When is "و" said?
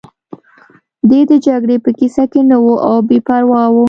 2.63-2.67, 3.69-3.75